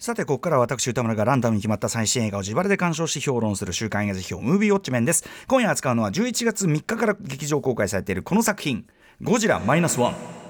[0.00, 5.28] さてここからは私歌村がランダムに決まった最新映画を自腹で鑑賞し評論する週刊映画辞表ムービーウォッチメンです。
[5.46, 8.86] 今夜扱うのは11月3日から劇場公開されているこの作品。
[9.20, 10.49] ゴジラマイナスワン。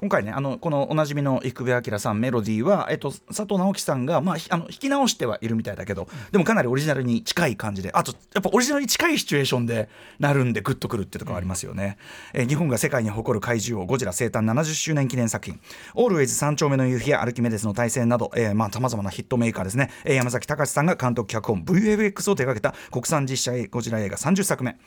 [0.00, 11.98] 今回ねあのこのおなじみの生部明さんメロディーは、えっと、佐藤直樹さんが、まあ、あの弾き直してはいるみたいだけどでもかなりオリジナルに近い感じであとやっぱオリジナルに近いシチュエーションでなるんでグッとくるってところありますよね、
[12.32, 15.60] えー、日本が世界に誇る怪獣王ゴジラ生誕70周年記念作品
[15.94, 24.78] 「オールウェイズ三丁目の夕日」や「アルキメデスの対戦」などさまざ、まなヒットメーカーですね、えー、山崎隆さんが監督脚本 VFX を手掛けた国産実写ゴジラ映画30作目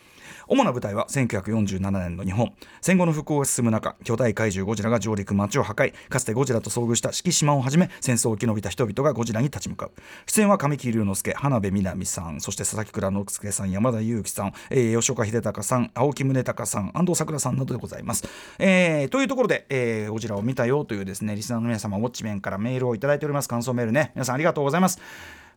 [0.48, 2.54] 主な舞台は1947年の日本。
[2.82, 5.94] 戦後の復興が進む中巨大怪獣ゴジラが上陸街を破壊。
[6.10, 9.92] かつてゴジラと遭遇した四季島をはじめ戦争を生き延びた人々がゴジラに立ち向かう。
[10.26, 18.28] 出演は神木隆之介花部みなみさんそして佐々木蔵之介さん山田裕貴さん、えー、吉岡秀隆さん青木宗隆さん安藤サクラさんなどでございます、
[18.60, 23.50] えー、というところで、えー、ゴジラを見たよというですねリスナーの皆様ウォッチメンからメールをいただいております。
[23.50, 24.12] 感想メールね。
[24.16, 25.00] 皆さんありがとうございます。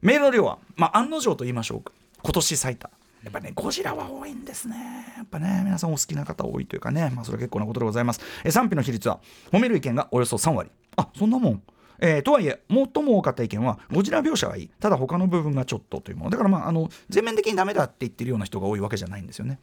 [0.02, 1.92] メールの量は、まあ、案の定と言いましょうか。
[2.22, 2.90] 今年最多。
[3.26, 4.76] やっぱね、ゴジラは多いんですね。
[5.16, 8.20] やっぱね、皆さんお好きな方多いというかね、まあ、それは結構なことでございます。
[8.44, 9.18] え賛否の比率は、
[9.50, 10.70] 褒める意見がおよそ3割。
[10.94, 11.62] あそんなもん。
[11.98, 19.58] えー、とはいえ、最も多かった意見は、ゴジラ描写はいい、ただ他の部分がちょっとというもの、だからまあ、あの全面的にダメだって言ってるような人が多いわけじゃないんですよね。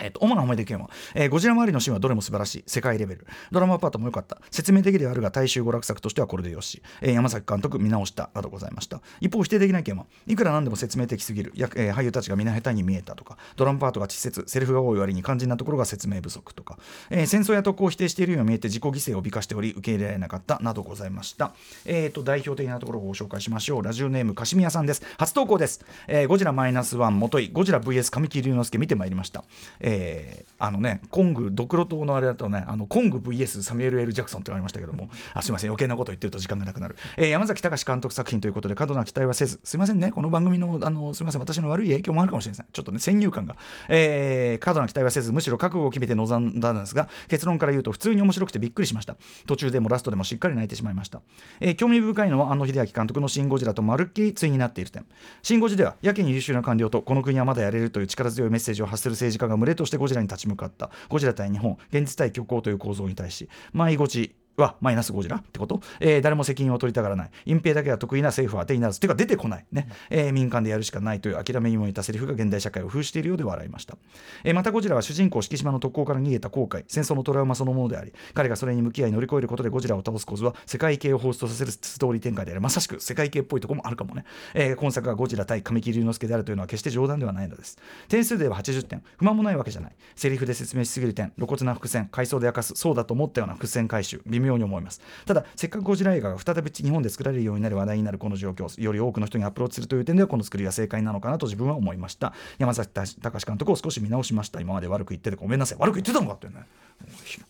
[0.00, 2.64] えーと、主な思い出件は、えー、ゴジラ周りのシーンはどれも素晴らしい。
[2.66, 3.26] 世界レベル。
[3.50, 4.38] ドラマパートも良かった。
[4.50, 8.30] 説明的であるが大衆娯楽作としてはこれでよし、えー、山崎監督見直した。
[8.34, 9.00] などございました。
[9.20, 11.52] 一方否定的な意見はいくらなんでも説明的すぎる。
[11.54, 14.44] や、えー、俳優たちが皆下手に見えたとかドラマパートが稚拙。
[14.46, 16.78] セリフが多い割に肝心なところが説明不足とか、
[17.10, 20.58] えー、戦争や特攻を否定しているように見えて自己犠牲を美化しており受け入れられなかった。
[20.60, 21.52] などございました。
[21.84, 23.82] えーと代表的なところをご紹介しましょう。
[23.82, 25.02] ラジオネームかしみやさんです。
[25.18, 27.50] 初投稿です、えー、ゴジラマイナスワンもとい。
[27.52, 29.44] ゴジラ VS 神木隆之介見てまいりました。
[29.82, 39.58] えーあのねコングドクロ島のあれだとねあのコング VS サミュエル・エル・ジャクソンって言われましたけどもあすいません余計なこと言ってると時間がなくなる、えー、山崎隆監督作品ということで過度な期待はせず。
[39.64, 42.66] すいませんねこの番組のあのすいません私の悪い影響もあるかもしれません。
[42.72, 43.56] ちょっとね先入観が、
[43.88, 49.16] えー、過度な期待はせずむしろ覚悟を決めて臨んだんですが結論から言うと普通に面白くてびっくりしました。
[49.48, 51.22] 途中でもラストでもしっかり泣いてしまいました、
[51.58, 55.04] えー、興味深いのは安野秀明監督のシン・ゴジラとまるっきり対になっている点。
[55.42, 60.90] シン・ゴジではやけに優秀な官僚とこの国はまだやれるという力強いメッセージを発する政治家が群れとしてゴジラに立ち向かった。
[61.08, 67.30] ゴジラ対日本現実対虚構という構造に対し迷子地はマイナスゴジラってこと、えー、誰も責任を取りたがらない。
[67.46, 69.66] 隠蔽だけが得意な政府は当てにならずていうか出てこない。
[69.72, 73.96] ね、えー、民間でやるしかないという諦めにもいたセリフが現代社会を封しているようで笑いました、
[74.44, 76.84] えー、またゴジラは主人公敷島の特攻から逃げた後悔。
[76.88, 82.60] 戦争のトラウマそのものであり彼がそれに向き合い乗り越えることでゴジラを倒す構図は世界系を放出させるストーリー展開である。
[82.60, 84.24] まさしく世界系っぽいところもあるかもね、
[84.54, 87.78] えー、今作がゴジラ対神木隆之介であるというのは決して冗談ではないのです。
[88.08, 89.02] 点数では80点。
[89.16, 89.92] 不満もないわけじゃない。
[90.14, 91.32] セリフで説明しすぎる点。
[91.36, 92.08] 露骨な伏線。
[92.10, 92.74] 回想で明かす。
[92.76, 94.22] そうだと思ったような伏線回収。
[94.26, 95.00] 微妙に思います。
[95.24, 102.32] ただせっかくゴジラ映画が再び日本で作られるようになる話題になるこの状況より多くの人にアプローチするという点ではこの作りが正解なのかなと自分は思いました。
[102.58, 106.54] 山崎隆監督を少し見直しました今まで悪く言っててごめんなさい悪く言ってたのかってね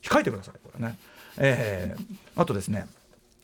[0.02, 0.54] 控えてください。
[0.62, 0.98] これね。
[1.38, 2.86] えー、あとですね。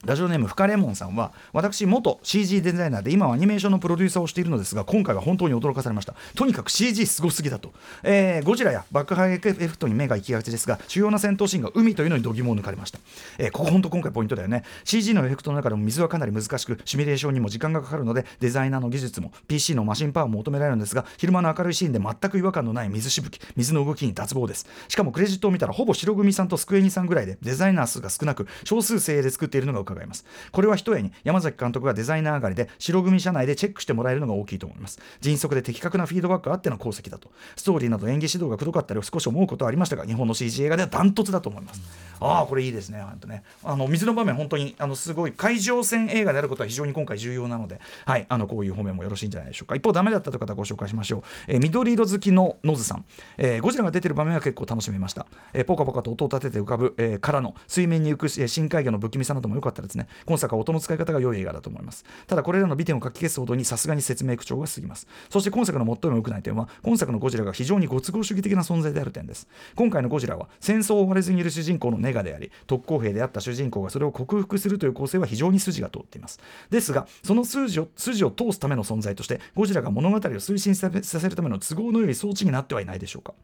[0.05, 6.15] ラジオネームフカレモンさんは私元 CG デザイナーで今はアニメーションのプロデューサーをしているのですが今回は本当に驚かされました。
[6.37, 7.73] とにかく CG すごすぎだと、
[8.05, 13.01] えー、ゴジラや爆破エフェクトに目が行きがちですが主要な戦闘シーンが海というのに度肝を抜かれました、
[13.39, 14.63] えー、ここ本当今回ポイントだよね。
[14.85, 24.65] CG のエフェクトの中でも水はかなり難しくシミュレーションにも時間がかかるのでデザイナーの技術も PC のマシンパワーも求められるんですが昼間の明るいシーンで全く違和感のない水しぶき水の動きに脱帽です。
[24.87, 30.25] しかもクレジットを見たらほぼ白組さんとスクエニさんぐらいでデザイナー数が少なく少数精鋭で作っているのが伺えます。
[30.53, 35.00] これれは一重に山崎監督がデザイナー上がりで白組社内でチェックしてもらえるのが大きいと思います。
[35.21, 37.31] 迅速で的確なフィードバックがあっての功績だと。
[37.56, 41.81] ストーリーなど演技指導がくどかったりを少し思うことはありましたが日本の CG 映画ではダントツだと思います、
[42.21, 43.00] ああこれいいですね。
[43.00, 49.76] 本当ねあの水の場面本当にあのすごい海上戦映画であることは非常に今回重要なのではいあのこういう方面もよろしいんじゃないでしょうか。
[49.76, 53.05] 一方ダメだったという方ご紹介しましょう、えー、緑色好きのノズさん、
[53.37, 62.05] えー、ゴジラが出てる場面は結構楽しめました、えー、ポカポカと音を立てて浮かぶ、えー、からの水面に浮く、えー、深海魚の不気味さなども良かったですね今作は音の使い方が良い映画だと思います。
[62.27, 65.07] ただこれらの美点を書き消すほどにさすがに説明口調が過ぎます。
[65.31, 69.49] そして今作の最も良くない点は今作のゴジラが非常にご都合主義的な存在である点です。
[69.75, 76.41] 今回のゴジラは戦争を追われずにいる主人公のネガであり特攻兵であった主人公がそれを克服するという構成は非常に筋が通っています。
[76.71, 83.35] ですがその筋を筋を通すための存在としてゴジラが物語を推進させるための都合の良い装置になってはいないでしょうか。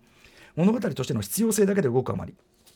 [0.56, 2.34] 物語としての必要性だけで動くあまり。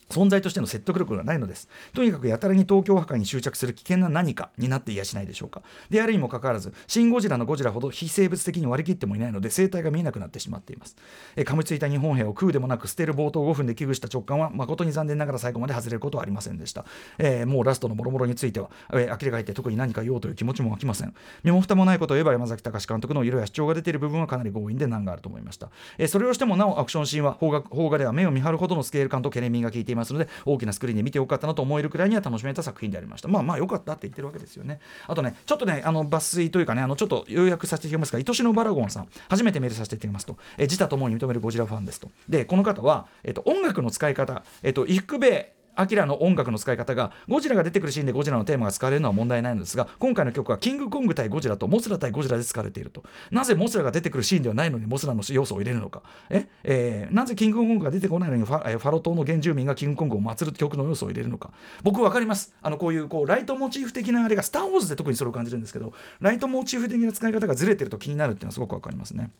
[0.09, 1.69] 存在としての説得力がないのです。
[1.95, 5.63] とにかくやたらに東京破壊に執着する危険な何かになっていやしないでしょうか。
[5.91, 10.97] であるにもかかわらずシン・ゴジラのゴジラほど非生物的に割り切ってもいないので生態が見えなくなってしまっています。
[11.37, 16.85] え噛みついた日本兵を食うでもなく捨てる冒頭5分で危惧した直感は誠に残念ながら最後まで外れることはありませんでした、
[17.19, 21.15] えー、もうラストの諸々については、えー、呆れ返って特に何か言おうという気持ちも湧きません。
[21.45, 33.29] 身も蓋もないことを言えば山崎隆監督の色や主張が出ている部分はかなり強引で難があると思いました、えー、それをしてもなおアクションシーンは邦画邦画では目を見張るほどのスケール感と懸念味が効いていますので大きなスクリーンで見てよかったなと思えるくらいには楽しめた作品でありました。
[33.29, 34.81] まあまあよかったって言ってるわけですよね。
[35.07, 42.11] あとねちょっとねあの抜粋というかねあのちょっと要約させていただきますが愛しのバラゴンさん初めてメールさせていただきますと、えー、自他ともに認めるゴジラファンですと。
[42.29, 45.47] でこの方は、えーと、音楽の使い方、えーと、と伊福部
[45.79, 53.05] アキラの音楽の使い方がゴジラが出てくるシーンでゴジラのテーマが使われるのは問題ないのですが今回の曲はキングコング対ゴジラとモスラ対ゴジラで使われていると。
[53.31, 56.03] なぜモスラが出てくるシーンではないのにモスラの要素を入れるのか。
[56.31, 61.53] え、えー、なぜキングコングが出てこないのにファ,、えファロ島の原住民がキングコングを祀る曲の要素を入れるのか。
[61.85, 62.53] 僕分かります。
[62.61, 69.31] あのこういうこうライトモチーフ的なあれがスター・ウォーズで特にそれを感じるんですけどライトモチーフ的な使い方がずれてると気になるっていうのはすごく分かりますね。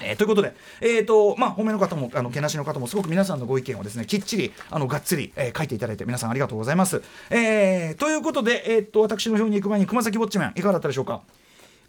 [0.00, 7.02] えー、ということで、えーとまあ、褒めの方もあのけなしの方もすごく皆さんのご意見をですねきっちりあのがっつり、えー、書いていただいて皆さんありがとうございます。
[7.30, 11.22] えー、ということで、えーと、私の表に行く前に熊崎ぼっち麺いかがだったでしょうか？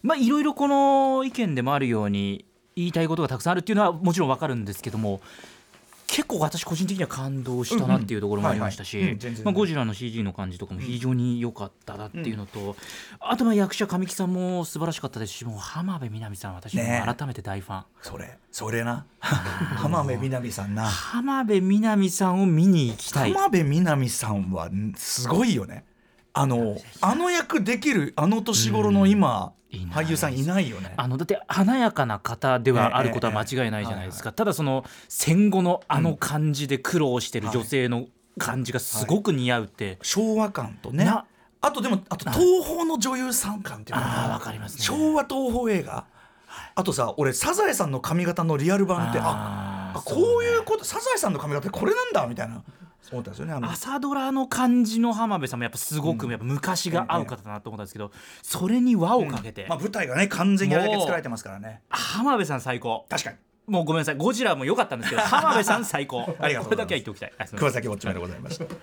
[0.01, 2.45] まあ、いろいろこの意見でもあるように
[2.75, 5.19] 言いたいことがたくさんあるっていうのはもちろんわかるんですけども
[6.19, 12.75] 結構私個人的には感動したなっていうところもありましたしゴジラの CG の感じとかも非常に良かったなっていうのと、うん、
[13.21, 19.06] あとまあ役者神木さんも素晴らしかったですしもう浜辺美波さん私も改めて大ファン、ね、それそれな。
[19.19, 20.86] 浜辺美波さんな。
[20.86, 23.31] 浜辺美波さんを見に行きたい。
[23.31, 25.86] 浜辺美波さんはすごいよね
[26.41, 29.51] あのあの役できるあの年頃の今、
[29.91, 30.94] 俳優さんいないよね。
[30.95, 38.06] あのだって華やかな方ではあることは間違いないじゃないですか、ただその戦後のあの感じで苦労してる女性の
[38.38, 39.94] 感じがすごく似合うって、はい。
[39.95, 41.12] はい、昭和感とね。
[41.62, 46.06] あとでもあと東宝の女優さん感っていうのがわかります、ね、昭和東宝映画。
[46.74, 52.63] あとさ俺サザエさんの髪型のリアル版ってああこういうこと、サザエさんの髪型ってこれなんだみたいな
[53.11, 58.11] 思ったんですよね朝ドラの感じの浜辺さんもやっぱすごく、やっぱ昔が合う方だなと思ったんですけど、
[58.43, 61.81] それに輪をかけて、まあ、舞台がね完全にあれだけ作られてますからね。
[61.89, 63.05] 浜辺さん最高。
[63.09, 63.37] 確かに
[63.69, 64.16] もうごめんなさい。
[64.18, 66.36] ゴジラも良かったんですけど浜辺さん最高。
[66.39, 67.33] ありがとうこれだけは言っておきたい。
[67.56, 68.66] 熊崎ウォッチメでございました。
[68.66, 68.74] と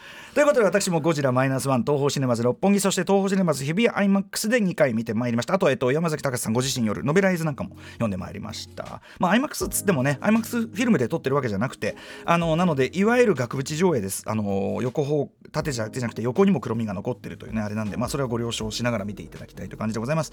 [0.41, 5.55] いうことで私もゴジラマイナスワン東宝シネマズ六本木そして東宝シネマズ日比谷アイマックスで2回見てまいりました。
[5.55, 9.01] あと、えっと、山崎隆さんご自身によるノベライズなんかも読んでまいりました。
[9.19, 14.23] まあアイマックスっつってもねアイマックスフィルムで撮ってるわけじゃなくてあのなのでいわゆる額縁上映です。
[14.27, 20.33] あの横方縦じゃなくて横にも黒みが残ってるというねあれなんでまあそれはご了承しながら見ていただきたいという感じでございます。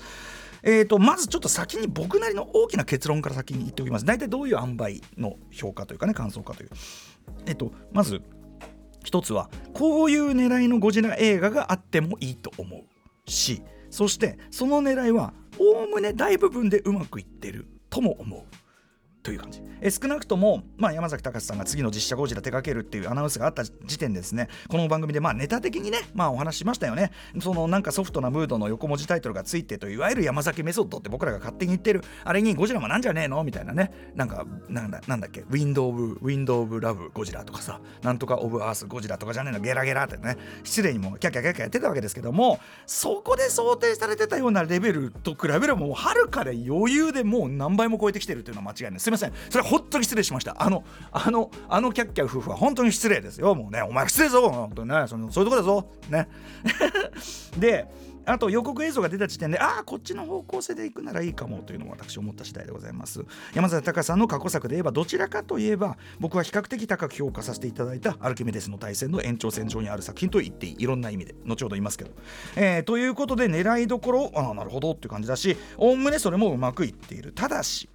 [0.63, 4.05] えっ、ー、とまずちょっと先に僕なりの大きな結論から先に言っておきます。
[4.05, 6.69] 大体どういう塩梅の評価というかね感想かという。
[7.45, 8.21] えっ、とまず
[9.03, 18.62] 一つはこういう狙いのゴジラ映画があってもいいと思うしそしてその狙いはおおむね大部分でうまくいってるとも思う。
[19.23, 19.61] という感じ。
[19.81, 27.11] え少なくとも、まあ、山崎隆さんが次の実写ゴジラ手掛けるっていうアナウンスがあった時点でですねこの番組でまあネタ的にね、まあ、お話しましたよね。
[27.41, 33.43] そのなんかソフトなムードの横文字タイトルがついてといわゆる山崎メソッドって僕らが勝手に言ってるあれにゴジラもなんじゃねえの？
[33.43, 34.11] みたいなね。
[34.15, 35.41] なんかなんだなんだっけ？
[35.41, 37.79] ウィンドウ・オブ・ウィンドウ・オブ・ラブ・ゴジラとかさ。
[38.01, 39.59] なんとかオブ・アース・ゴジラとかじゃねえの？
[39.59, 40.37] ゲラゲラってね。
[40.63, 49.12] 失礼にもキャキャキャキャやってたわけですけどもそこで想定されてたようなレベルと比べればもうはるかで余裕でもう何倍も超えてきてるっていうのは間違いないですい。
[49.13, 49.33] ません。
[49.49, 50.55] それは本当に失礼しました。
[50.61, 53.55] あのあのあのキャッキャ夫婦は本当に失礼ですよ。
[53.55, 54.49] もうねお前失礼ぞ。
[54.49, 55.89] 本当にねそのそういうとこだぞ。
[56.09, 56.27] ね。
[57.57, 57.87] で
[58.25, 63.23] あと予告映像が出た時点でああこっちの方向性で行くならいいかもというのも私思った次第でございます。
[63.53, 72.11] 山崎隆さんの過去作で言えばどちらかといえば僕は比較的高く評価させていただいたアルキメデスの対戦の延長線上にある作品と言っていろんな意味で後ほど言いますけど、
[72.55, 77.33] えー、ということで狙いどころああなるほどっていう感じだしおおむねそれもうまくいっている。
[77.33, 77.89] ただし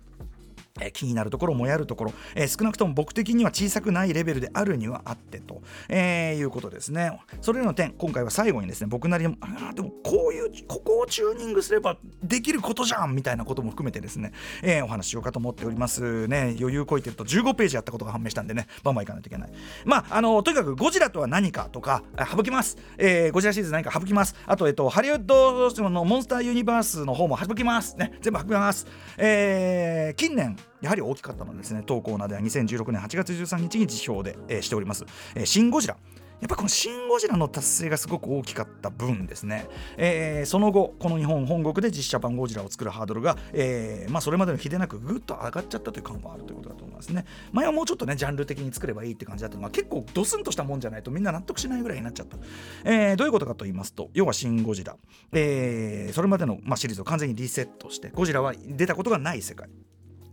[0.80, 7.20] え気になるところもやるところ、えー、少なくとも僕的には小さくないレベルであるにはあってと、えー、いうことですね。
[7.40, 14.32] それらの点今回は最後にですね僕なりにあでもこういうここをチューニングすればできることじゃんみたいなことも含めてですね、
[14.62, 16.56] えー、お話ししようかと思っておりますね。
[16.58, 19.50] 余裕こいてると15ページやったことが判明したんでねバンバンいかないといけない。
[19.84, 24.34] まああのとにかくゴジラとは何かとか省きます、え、ゴジラシリーズ何か省きます。
[24.46, 27.96] あとえっとハリウッドのモンスターユニバースの方も省きます。
[27.96, 28.86] ね全部省きます。
[29.16, 35.96] え、近年やはり大きかったのですね当コーナーでは2016年8月13日に辞表で、えー、しております、えー、シン・ゴジラ。
[36.40, 47.24] やっぱこの「シン・ゴジラ」の達成がすごく大きかった分ですね、えー、その後この日本本国で実写版ゴジラを作るハードルが、えーまあ、それまでの比でなくぐっと上がっちゃったという感もあるということだと思いますね。
[47.52, 52.36] 前はもうちょっとねジャンル的に作ればいいって感じだったのが結構ドスンとしたもんじゃないとみんな納得しないぐらいになっちゃった、
[52.84, 54.96] えー、どういうことかと言いますと要は「シン・ゴジラ」
[55.32, 59.68] えー、それまでの、まあ、シリーズを完全にリセットしてゴジラは出たことがない世界。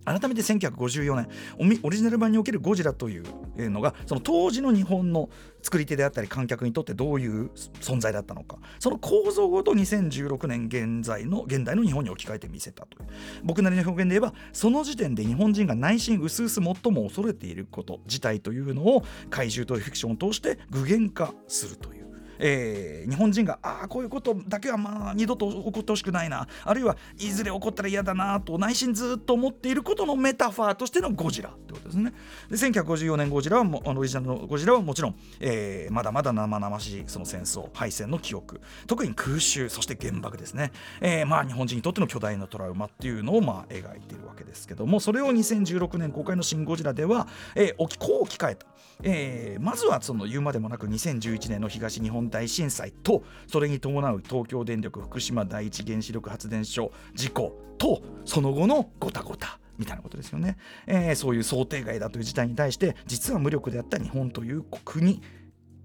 [0.05, 3.25] 改めて1954年オリジナル版におけるゴジラという
[3.69, 5.29] のがその当時の日本の
[5.62, 7.50] 作り手であったり観客にとってどういう
[7.81, 13.09] 存在だったのかその構造ごと2016年現在の現代の日本に置き換えてみせたという
[13.43, 22.04] 僕なりの表現で言えばその時点で日本人が内心薄々最も恐れていること自体というのを怪獣というフィクションを通して具現化するという。
[22.39, 26.48] えー、日本人がああこういうことだけはまあ二度と起こってほしくないな。
[26.63, 32.13] あるいはいずれ起こったら嫌だなと内心ずっと思っていることのメタファーとしてのゴジラってことですね。
[32.50, 38.62] で1954年ゴジラはもあのオリジナルのゴジラはもちろん、えー、まだまだ生々しいその戦争敗戦の記憶。
[38.88, 48.68] 特に空襲そして原爆ですね、えー、まあ日本人にとっての巨大なトラウマっていうのをまあ描いているわけですけどもそれを2016年公開の「シン・ゴジラ」では、えー、こう置き換えた、
[49.04, 65.22] えー、まずはその言うまでもなく2011年の東日本大震災とそれに伴う東京電力福島第一原子力発電所事故とその後のごたごたみたいなことですよね、えー、そういう想定外だという事態に対して実は無力であった日本という国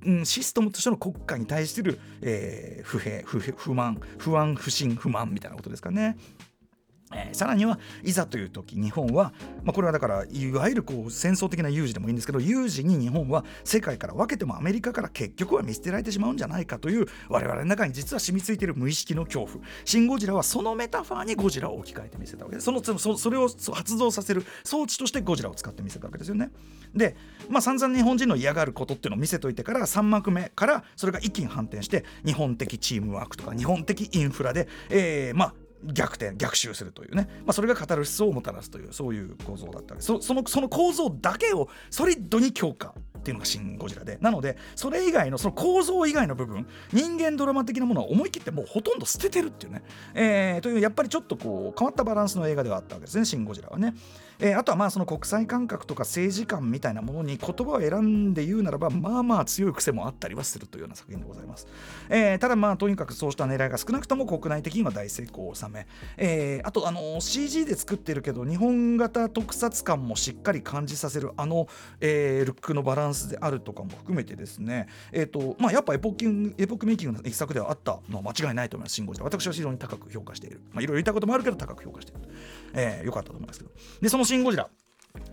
[0.03, 6.17] うん、システムとしての国家に対する、えー、不平不不満不安不信不満みたいなことですかね。
[7.13, 9.33] えー、さらにはいざという時日本は、
[9.65, 19.65] まあ、これはだからいわゆるこう戦争的な有事でもいいんですけど有事に日本は世界から分けてもアメリカから結局は見捨てられてしまうんじゃないかという我々の中に実は染みついている無意識の恐怖。
[19.85, 22.65] シン・ゴジラはそのメタファーにゴジラを置き換えてみせたわけです。
[22.65, 26.51] そのそそれを発動させる装置としてゴジラを使ってみせたわけですよね。
[26.95, 27.17] で、
[27.49, 40.03] まあ、散々日本人の嫌がることっていうのを見せといてから3幕目からそれが一気に反転して日本的チームワークとか日本的インフラで、えー、まあ逆転逆襲するというね、まあ、それがカタルシスをもたらすというそういう構造だったわけ。
[40.05, 49.83] そそのその構造だけをソリッドに強化っていうのが「シン・ゴジラで」なのでそれ以外のその構造以外の部分人間ドラマ的なものは思い切ってもうほとんど捨ててるっていうね、
[50.15, 53.95] えー、というやっぱりちょっとこう変わったバランスの映画ではあったわけですね「シン・ゴジラ」はね。
[54.41, 61.67] えー、あとはまあその国際感覚とか政治観みたいなものに言葉を選んで言うならばまあまあ強い癖もあったりはするというような作品でございます、
[62.09, 71.69] えー、ただまあとにかくそうした狙いが少なくとも国内的には大成功を収め、えー、あとあの CG で作ってるけど日本型特撮感もしっかり感じさせるあの、
[72.01, 74.89] えー、ルックのバランスであるとかも含めてですね。
[75.13, 78.95] えっ、ー、とまあやっぱエポッキンエポックメイキングの一作ではあったのは間違いないと思います。
[78.95, 80.61] シンゴジラ私は非常に高く評価している。
[80.73, 82.21] まあいろいろ言ったこともあるけど高く評価している、
[82.75, 83.71] えー、よかったと思いますけど。
[84.01, 84.69] でそのシンゴジラ。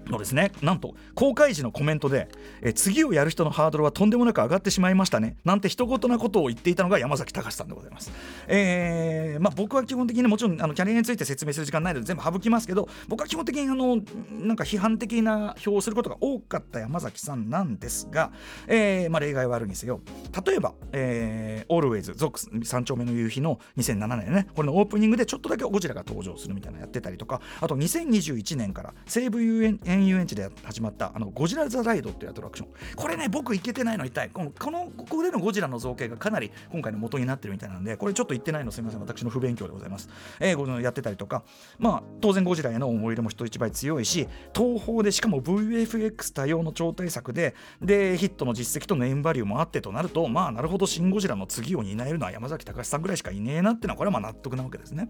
[0.10, 2.30] のですねなんと公開時のコメントで
[2.62, 8.12] え次をやる人のハードルはとんでもなく上がってしまいましたねなんて一言なことを言っていたのが山崎隆さんでございます、
[8.48, 13.98] えーまあ、僕は基本的にもちろんあのキャリアについて説明する時間ないので全部省きますけど僕は基本的にあの
[14.32, 18.32] なんか批判的な表をすることが多かった山崎さんなんですが、
[18.68, 20.02] えーまあ、例外はあるにせよ
[20.46, 32.70] 例えば「えー、Always 族三丁目の夕日」の2007年ねこれのオープニングでちょっとだけゴジラが登場するみたいなのやってたりとかあと2021年から西武遊園遊園地で始まったあのゴジラ・ザ・ライドっていうアトラクション。
[32.96, 39.02] これね僕行けてないの痛いこのこのここでのゴジラの造形がかなり今回の元になってるみたいなんでこれちょっと行ってないのすみません。
[39.02, 40.10] 私の不勉強でございます、
[40.40, 41.44] えー、やってたりとか。
[41.80, 55.10] まあ当然ゴジラへの思い入れも人一倍強いし東宝でしかも VFX 多用の超大作ででヒットの実績とネームバリューもあってとなるとまあなるほどシン・ゴジラの次を担えるのは山崎隆さんぐらいしかいねえなってのはこれはまあ納得なわけですね。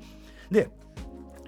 [0.52, 0.70] で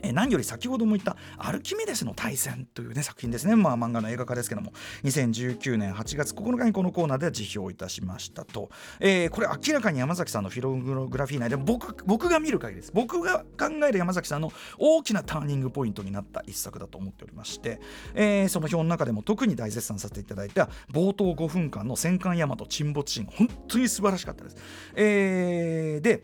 [0.03, 4.73] え何より先ほども言った「アルキメデスの対戦」というね作品ですね、まあ、漫画の映画化ですけども。
[5.03, 12.91] 2019年8月9日にこのコーナーで辞表いたしましたと、えー、これ明らかに山崎さんのフィログラフィー内で僕僕が見る限りです。
[12.93, 17.79] 僕が考える山崎さんの大きなターニングポイントになった一作だと思っておりまして、
[18.13, 24.57] えー、その表の中でも特に大絶賛させていただいた冒頭5分間の戦艦大和沈没シーン本当に素晴らしかったです、
[24.95, 26.23] えー、で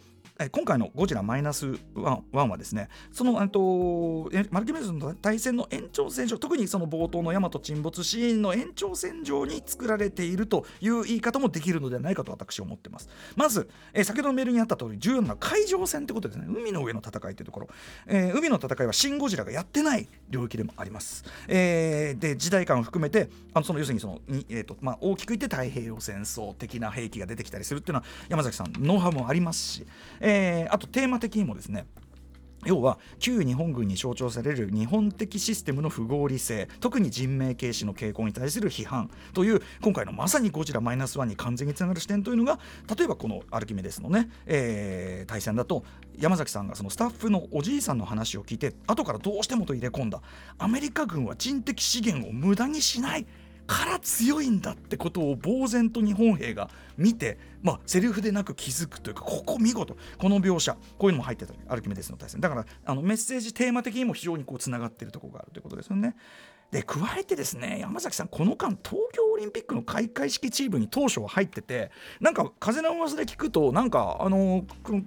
[0.51, 1.65] 今回のゴジラマイナス
[1.95, 13.07] 1はですね、その、えっと、マルキメズの対戦の延長線上、特にその冒頭の大和沈没シーンの延長線上に作られているという言い方もできるのではないかと私は思ってます。
[13.37, 17.69] まず、え先ほどのメールにあった通り、重要な海上戦ってことですね、海の上の戦いというところ、
[18.05, 21.23] えー、海の戦いはシン・ゴジラがやってない領域でもあります。
[21.47, 29.85] えー、で、時代感を含めて、あのその要するにそのに、えーとまあ、大きく言って太平洋戦争的な兵器が出てきたりするっていうのは、山崎さん、ノウハウもありますし、
[30.27, 31.85] えー、あとテーマ的にもですね
[32.65, 42.59] 要は旧日本軍に象徴される日本的システムの不合理性特に人命軽視の傾向に対する批判という今回のまさにゴジラマイナスワンに完全につながる視点というのが
[42.97, 45.83] 例えばこのアルキメデスのね、えー、対戦だと
[46.17, 50.21] 山崎さんがそのスタッフのおじいさんの話を聞いて後からどうしてもと入れ込んだ。
[50.57, 53.27] アメリカ軍は人的資源を無駄にしない。
[53.67, 66.15] から強いんだってことを呆然と日本兵が見て、まあ、セリフでなく気づくというかここ見事この描写こういうのも入ってたアルキメデスの対戦だからあのメッセージテーマ的にも非常にこうつながっているところがあるということですよね。
[66.71, 74.65] で加えてですね山崎さんこの間東京オリンピックの開会式チームに当初は入っててなんか風の噂で聞くとなんかあの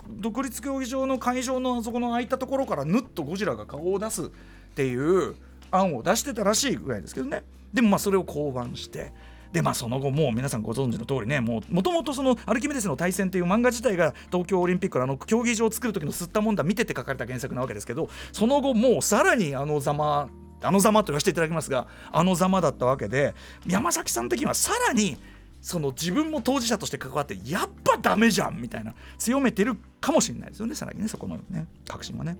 [0.08, 4.28] 独立競技場の会場のあそこの空いたところからぬっとゴジラが顔を出すっ
[4.76, 5.34] ていう
[5.70, 9.12] 案を出してたらしいぐらいですけどねでもまあそれを降板して
[9.52, 20.28] でまあその後もう皆さんご存知の通りねもともとそのアルキメデスの対戦っていう漫画自体が東京オリンピックのあの競技場を作る時の吸ったもんだ見てて書かれた原作なわけですけどその後もうさらにあのざま
[20.60, 23.34] あのざまと言わせていただきますがあのざまだったわけで
[23.66, 25.16] 山崎さん的にはさらに
[25.60, 32.36] その自分も当事者として関わってやっぱダメじゃんみたいな強めてるかもしれないですよねさらにねそこのね確信はね。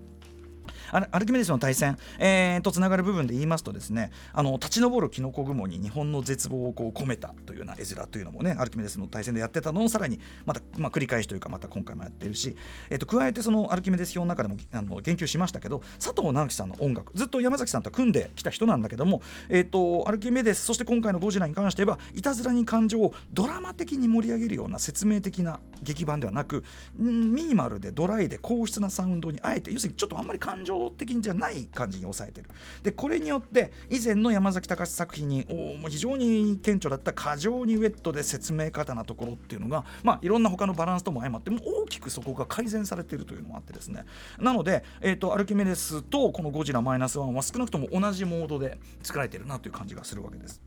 [0.93, 12.57] アルキメデスの対戦、えー、とつながる部分で言いますとですねあの立ち上るキノコ雲に日本の絶望をこう込めたというような絵面というのもねアルキメデスの対戦でやってたのをさらにまた、まあ、繰り返しというかまた今回もやってるし、
[12.91, 26.65] えー、と加えてそのアルキメデス表の中でもあの言及しましたけど佐藤直樹さんの音楽ずっと山崎さんと組んできた人なんだけども、えー、とアルキメデスそして今回のゴジラに関して言えばいたずらに感情をドラマ的に盛り上げるような説明的な劇版ではなく
[26.97, 32.49] ミニマルでドライで硬質なサウンドにあえて要するにちょっとあんまり感情的じゃない感じに抑えてる
[32.83, 35.47] でこれによって以前の山崎隆作品に
[35.89, 44.05] 非常に顕著だった過剰にウェットで説明方なところっていうのがまあいろんな他のバランスとも相まっても大きくそこが改善されているというのもあってですね
[44.39, 50.61] なので、えーと、アルキメデスとこのゴジラマイナスワンは少なくとも同じモードで作られてるなという感じがするわけです。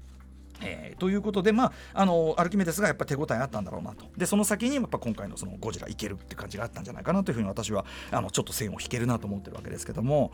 [0.62, 4.06] えー、ということで、まあ、あのアルキメデスがやっぱ手応えあったんだろうなと。
[4.18, 10.32] でその先にやっぱ今回のそのゴジラいけるって感じがあったんじゃないかなというふうに私はあのちょっと線を引けるなと思ってるわけですけども。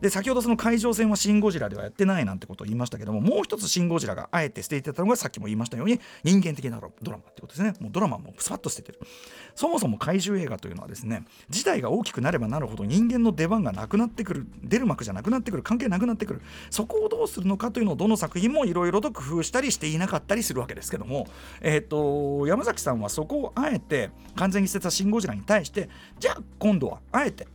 [0.00, 7.74] で先ほどその海上戦はシン・ゴジラではやってないなんてことを言いましたけどももう一つシン・ゴジラがあえて捨ててたのがさっきも言いましたように人間的なドラマってことですね。
[7.80, 9.00] もうドラマもスパッと捨ててる。
[9.54, 14.46] そもそも怪獣映画というのはですね事態が大きくなればなるほど人間の出番がなくなってくる。
[14.62, 15.62] 出る幕じゃなくなってくる。
[15.62, 16.42] 関係なくなってくる。
[16.70, 21.26] そこをどうするのかというのをどの作品もいろいろと工夫したりしていなかったりするわけですけども、
[21.60, 27.46] えーと、山崎さんはそこをあえて完全に捨てた「シン・ゴジラ」に対してじゃあ今度はあえて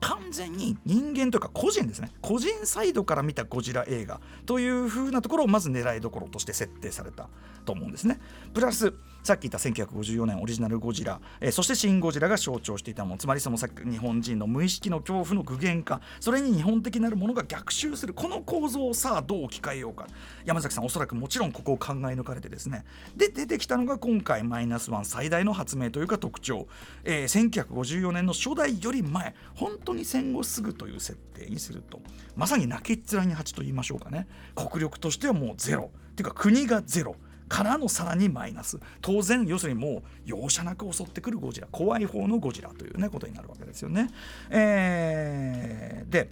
[0.00, 2.10] 完全に人間というか個人ですね。
[2.22, 7.28] 個人サイドから見たゴジラ映画という風なところをまず狙いどころとして設定された
[7.66, 8.18] と思うんですね。
[8.54, 13.18] プラスさっき言った1954年オリジナルゴジラ、えー、そしてシン・ゴジラが象徴していたもの。
[13.18, 16.00] つまりそのさ日本人の無意識の恐怖の具現化。
[16.20, 18.14] それに日本的なるものが逆襲する。
[18.14, 20.06] この構造をさあどう置き換えようか。
[20.46, 22.84] 山崎さんおそらくもちろんここを考え抜かれてですね。
[23.14, 26.66] で出てきたのが今回マイナスワン最大の発明というか特徴、
[27.04, 29.34] えー、1954年の初代より前。
[29.54, 32.00] 本当に戦後すぐという設定にすると。
[32.36, 34.26] まさに泣きっ面に蜂と言いましょうかね。
[34.54, 35.90] 国力としてはもうゼロ。
[36.12, 37.16] っていうか国がゼロ。
[37.50, 38.78] からのさらにマイナス。
[39.02, 41.66] 当然要するにもう容赦なく襲ってくるゴジラ。
[41.70, 44.08] 怖い方のゴジラというねことになるわけですよね。
[44.50, 46.30] えー、で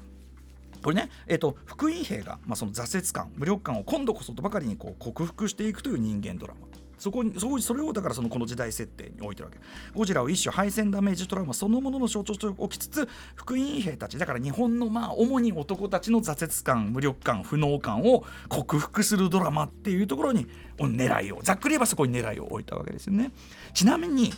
[0.83, 6.68] これね、えーと、福音兵が、まあ、その挫折感無力感を今度こそとばかりにこう克服していくという人間ドラマ。
[6.98, 9.58] そこにそそれをだからそのこの時代設定に置いてるわけ。
[9.94, 20.46] ゴジラを一種敗戦ダメージトラウマそのものの象徴として置きつつ福音兵たちだから日本のまあ主に男たちの挫折感無力感不能感を克服するドラマっていうところに
[20.78, 23.32] 狙いをざっくり言えばそこに狙いを置いたわけですよね。
[23.74, 24.32] ちなみに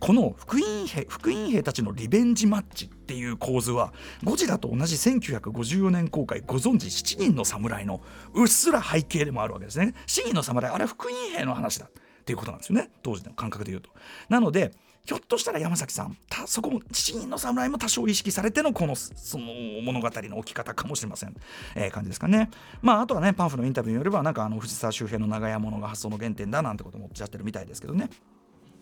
[0.00, 3.92] この福音兵福音兵たちのリベンジマッチっていう構図は
[4.24, 8.00] ゴジラと同じ1954年公開ご存知7人の侍の
[8.34, 9.94] うっすら背景でもあるわけですね。
[10.06, 11.86] 7人の侍あれは福音兵の話だ。
[11.86, 12.90] っていうことなんですよね。
[13.04, 13.90] 当時の感覚で言うと。
[14.28, 14.72] なので
[15.06, 19.46] ひょっとしたら山崎さんそこも7人の侍も多少意識されてのこのその
[19.84, 21.34] 物語の置き方かもしれません、
[21.76, 22.50] えー、感じですかね。
[22.82, 28.10] まああとはねパンフのインタビューによればなんかあの藤沢周辺の長屋物が発想の原点だなんてこともおっしゃってるみたいですけどね。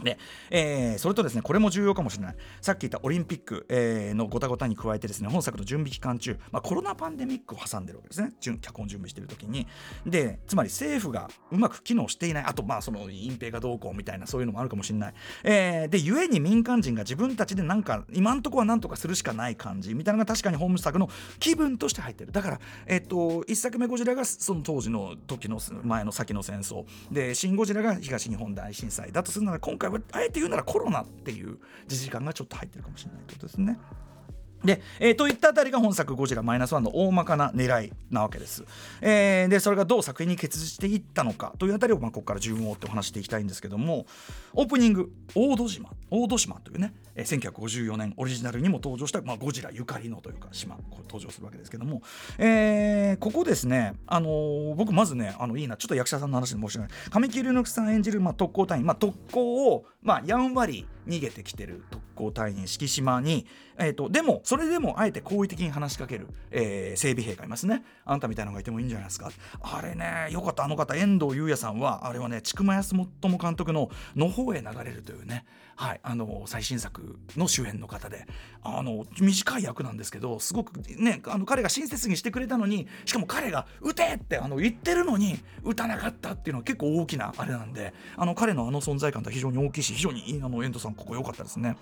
[0.02, 0.18] で、
[0.50, 2.36] えー、それとですねこれも重要かもしれない。
[2.60, 8.32] さっき言ったオリンピック、えー、のごたごたに加えてですね本作の準備期間中、まあ、コロナパンデミックを挟んでるわけですね。
[8.40, 9.66] 脚本準備してる時に。
[10.06, 12.44] でつまり政府がうまく機能していない。
[12.44, 19.94] あとまあその隠蔽がどうこうみたいなそういうのもあるかもしれない、えー、で故に民間人が自分たちでなんか今んとこはなんとかするしかない感じ。
[19.94, 22.32] みたいなのが確かに本作の気分として入ってる。
[22.32, 26.84] だからえっ、と1作目ゴジラがその当時の時の前の先の戦争。
[27.10, 33.78] でシン・ゴジラが東日本大震災だとするなら今回はあえて言うならコロナっていう時時間がちょっと入ってるかもしれないということですね。
[34.64, 38.64] で、えー、といったあたりが本作「ゴジラマイナスワンの大まかな狙いなわけです。
[39.00, 44.06] えー、でそれがどう作品に結実していったのかというあたりを、まあ、ここから十分を追ってお話していきたいんですけども
[44.54, 52.02] オープニング「大戸島」大戸島というね、えー、1954年オリジナルにも登場した、まあ、ゴジラゆかりのというか島こ登場するわけですけども、
[52.38, 63.46] えー、ここですね、あのー、僕まずねあのいいなちょっと役者さんの話で申し訳ない神木隆之さん演じる、まあ、特攻隊員、まあ、特攻を、まあ、やんわり逃げてきてる特攻隊員敷島に、
[63.78, 75.44] えーと、でもそそれでもあえて好意的に話しかける、えー、整備兵がいますねあんたみたいなのがいてもいいんじゃないですかあれねよかったあの方遠藤裕也さんはあれはね千曲康元監督の「の方へ流れる」というね
[75.76, 78.28] はい、あの最新作の主演の方で
[78.62, 91.76] あの短い役なんですけどすごくねあの彼が親切にしてくれたのにしかも彼が「撃て!」ってあの言ってるのに撃たなかったっていうのは結構大きなあれなんであの彼のあの存在感って非常に大きいし非常にあの遠藤さんここ良かったですね。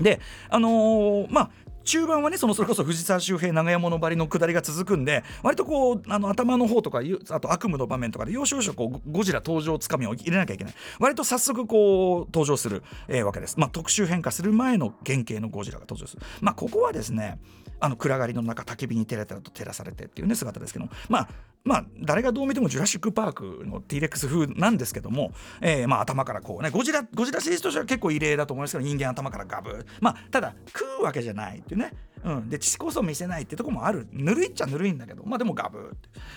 [0.00, 1.50] であのー、まあ
[1.88, 10.74] 中盤はねそのそれこそ藤沢周平長屋物張りの下りが続くんで割とこうあの頭の方とかあと悪夢の場面とかで要所要所こうゴジラ登場つかみを入れなきゃいけない。
[11.00, 16.22] 割と早速こう登場する、えー、わけです、まあ、特集変化する前の原型のゴジラが登場する。
[16.42, 17.40] まあここはですね
[17.80, 21.28] あの暗がりの中焚き火に照らたと照らされてっていうね姿ですけどまあ
[21.64, 29.86] まあ誰がどう見てもジュラシック・パークの T レックス風なんですけども、えー、まあ頭からこうねゴジラゴジラシリーズとしては結構異例だと思いますけど人間頭からガブ。
[30.00, 31.92] まあただ食うわけじゃないっていうね。
[32.24, 34.08] うん、で血こそ見せないってとこもある。
[34.12, 35.96] ぬるいっちゃぬるいんだけどまあでもガブ、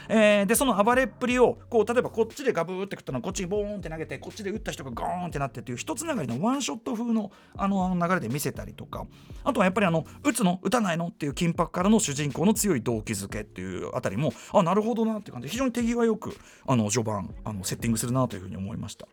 [0.10, 9.06] えー、でその暴れっぷりをこう例えばこっちでガブって食ったのこっちにボーンって投げてこっちで打った人がゴーンってなってっていう一つながりのワンショット風のあの流れで見せたりとか。
[9.44, 15.48] あとはやっぱりあの打つの打たないのっていう緊迫からの主人公の強い動機づけっていうあたりもあなるほどななって感じ。
[15.48, 19.08] で非常に手際よくあの序盤あのセッティングするなというふうに思いました。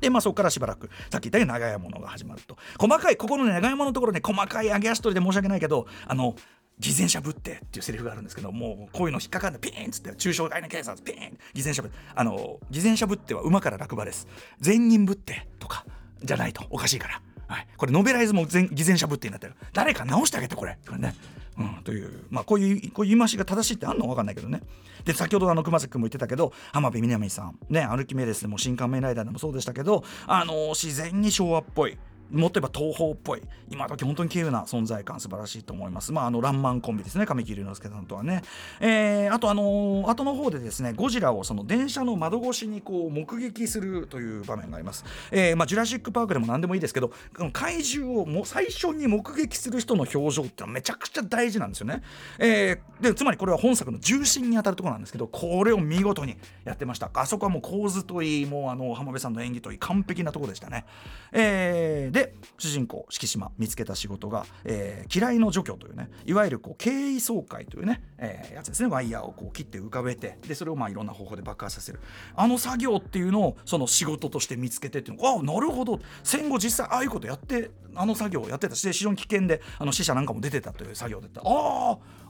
[0.00, 2.56] で、まあ、そこからしばらくさっき言ったように長屋物が始まると。
[2.78, 6.34] 細かいここの、ね、長屋物のところね細かい揚げ足取りで申し訳ないけどあの
[6.78, 14.28] 偽善者ぶってっていうセリフがあるんですけどもうこういうの引っかかんでピーンっつって中小概念警察ピーン偽善者ぶってあの偽善者ぶっては馬から落馬です。
[14.60, 15.84] 善人ぶってとか
[16.22, 17.20] じゃないとおかしいから。
[17.48, 19.54] はい、これノベライズも偽善者ぶってになってる。
[19.72, 20.76] 誰か直してあげてこれ。
[20.86, 21.14] これね、
[21.58, 24.62] うん、というまあこういうこういう言い回しが正しいってあんのか分かんないけどね。
[25.04, 31.98] で先ほどあの熊崎君も言ってたけど浜辺美波さんねアルキメデスでも新仮面ライダーでもそうでしたけどあの自然に昭和っぽい。
[32.30, 36.12] もっと言えば東宝っぽい今時本当に稀有な存在感素晴らしいと思います。
[36.12, 38.42] まああのランマンコンビですね神木隆之介さんとはね、
[38.80, 47.12] えー、あとあのー、後の方でですねゴジラをその電車の窓越しにこう目撃するという場面があります、えー、まあジュラシック・パークでも何でもいいですけど
[47.52, 52.02] 怪獣をも最初に目撃する人の表情ってめちゃくちゃ大事なんですよね、
[52.38, 57.10] えー、でつまりこれは本作の重心に当たるところなんですけどこれを見事にやってました。
[57.14, 60.84] あそこはもう構図といいもうあの浜辺さんの演技といい完璧なとこでしたね、
[61.32, 68.88] えー、で主人公敷島見つけた仕事が、えー、嫌いの除去というねいわゆるこう経緯総会というね、えー、やつですね。
[68.88, 72.00] ワイヤーをこう切って浮かべてでそれをまあいろんな方法で爆発させる。
[72.34, 76.00] あの作業っていうのをその仕事として見つけてっていうのああなるほど。
[76.24, 81.40] 戦後実際ああいうことやってあの作業をやってたし非常に危険であの死者なんかも出てたという作業であ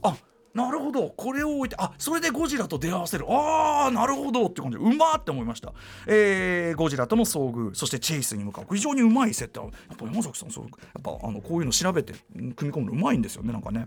[0.03, 0.17] ああ
[0.55, 1.11] なるほど。
[1.11, 3.27] これを置いてあそれでゴジラと出会わせる。
[3.29, 4.47] ああなるほど。
[4.47, 4.79] って感じ。
[4.79, 5.73] でうまって思いました、
[6.07, 7.75] えー、ゴジラとの遭遇。
[7.75, 8.75] そしてチェイスに向かう。
[8.75, 13.87] 非常にうまい設定やっぱ山崎さんそうやっぱあのこういうの調べて組み込むのうまいんですよねなんかね。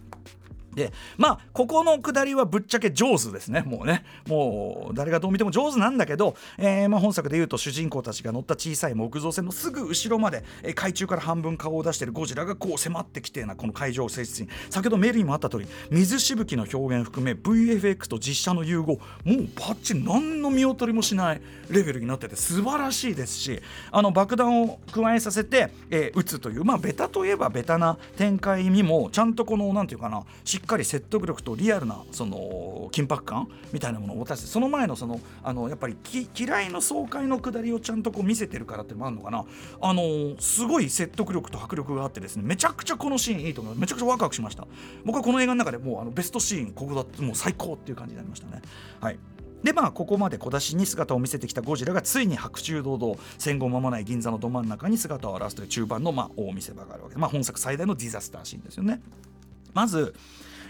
[0.74, 3.62] でまあここのくだりはぶっちゃけ上手ですね。
[3.62, 4.04] もうね。
[4.28, 19.00] もう誰がどう見ても上手なんだけど、えー、まあ本作でいうと主人公たちが乗った小さい木造船のすぐ後ろまで、えー、海中から半分顔を出しているゴジラがこう迫ってきてなこの海上性質に先ほどメールにもあった通り水しぶきの表現含め VFX と実写の融合もう
[19.56, 35.98] バッチリ何の見劣りもしないレベルになってて素晴らしいですしあの爆弾を加えさせて、えー、撃つというまあベタといえばベタな展開にもちゃんとこの何て言うかなしっかり説得力とリアルなその緊迫感みたいなものを持たせてその前のそのあのやっぱり
[36.38, 39.46] 嫌いの爽快のくだりをちゃんとこう見せてるからってのもあるのかな。
[39.82, 43.82] あのすごい説得力と迫力があってですねめちゃくちゃこのシーンいいと思います。
[43.82, 44.68] めちゃくちゃワクワクしました。
[45.06, 48.62] 僕はこの映画の中でもうあのベストシーンここだってもう最高っていう感じになりましたね。
[49.00, 49.20] はい。
[49.64, 59.02] でまあここまで小出しに姿を見せてきたゴジラがついに白昼堂々戦後間もない銀座のど真ん中に姿を現すという中盤のまあ大見せ場があるわけで、まあ、本作最大のディザスターシーンですよね。
[59.74, 60.16] まず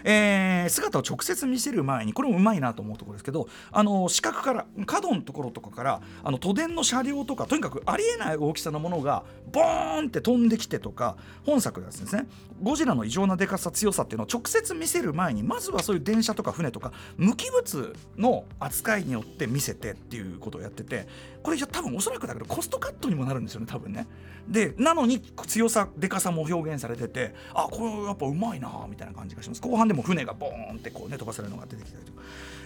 [0.04, 12.26] えー、姿を直接見せる前にこれもうまいなと思うところですけどあの視覚から角のところとかからあの都電の車両とかとにかくありえない大きさのものがボーンって飛んできてとか本作ではですね
[12.62, 21.06] ゴジラの異常なでかさ強さっていうのを直接見せる前にまずはそういう電車とか船とか無機物の扱いによって見せてっていうことをやってて
[21.42, 24.06] これじゃ多分おそらくだけどコストカットにもなるんですよね多分ね。
[24.48, 32.12] でなのに強さでかさも表現されててあこれやっぱうまいなみたいな感じがします後半でも船がボーンってこうね飛ばされるのが出てきたりと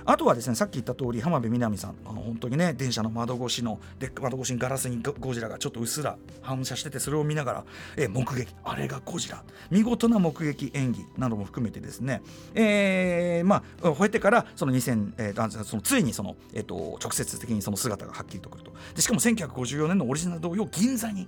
[0.08, 7.64] あとはですねさっき言った通り浜辺美波さんあの本当にね電車の窓越しので窓越しにガラスにゴジラがちょっとうっすら反射しててそれを見ながら、
[7.96, 9.42] え目撃あれがゴジラ。
[9.70, 12.22] 見事な目撃演技なども含めてですね、
[12.54, 18.72] えー、まあ吠えてからその2000、えー、そのついにその、えーと、直接的にその姿がはっきりとくると。
[18.94, 21.26] でしかも1954年のオリジナル同様銀座に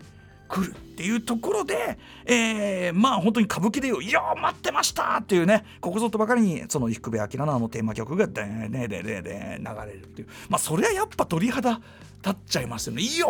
[0.48, 11.80] 来るっていうところで、えー、まあ本当に歌舞伎でいう「いや待ってました!」っていうねここぞとばかりにその伊福部明のあのテーマ曲がでーでーでーでーでー流れるっていうまあそれはやっぱ鳥肌
[12.24, 13.28] 立っちゃいますよね「いいよ!」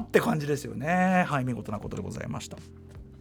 [0.00, 2.56] って感じですよねはい見事なことでございました。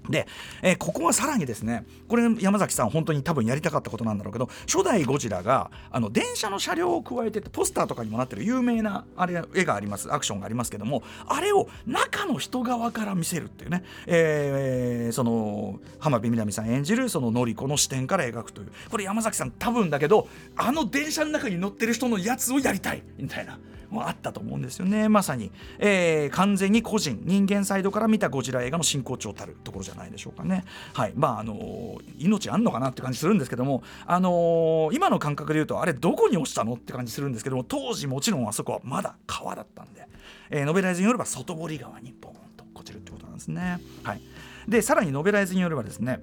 [0.10, 0.28] で、
[0.62, 23.58] えー、ここはさらにですねこれ山崎さん本当に多分やりたかったことなんだろうけど初代ゴジラがあの電車の車両を加えてポスターとかにもなってる有名なあれ絵がありますアクションがありますけどもあれを中の人側から見せるっていうね、えー、その浜辺美波さん演じるそののり子の視点から描くというこれ山崎さん多分だけどあの電車の中に乗ってる人のやつをやりたいみたいな。
[23.94, 25.08] もあったと思うんですよね。
[25.08, 30.66] まさに、えー、完全に個人人間サイドから見たゴジラ映画の真骨頂たるところじゃないでしょうかね。
[30.94, 31.14] はい。
[31.16, 40.08] まああのー、命あんのかなって感じするんですけどもあのー、今の感覚で言うとあれどこに落ちたのって感じするんですけども当時もちろんあそこはまだ川だったんで、
[40.50, 43.80] えー、ノベライズによれば外堀川にボーンと落ちるってことなんですね。
[44.04, 44.22] はい。
[44.68, 46.22] でさらにノベライズによればですね